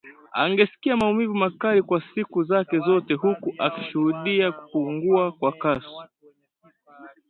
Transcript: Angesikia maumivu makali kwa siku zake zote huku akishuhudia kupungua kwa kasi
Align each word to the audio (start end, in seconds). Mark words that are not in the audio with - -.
Angesikia 0.33 0.97
maumivu 0.97 1.35
makali 1.35 1.81
kwa 1.81 2.03
siku 2.15 2.43
zake 2.43 2.79
zote 2.79 3.13
huku 3.13 3.55
akishuhudia 3.57 4.51
kupungua 4.51 5.31
kwa 5.31 5.51
kasi 5.51 5.89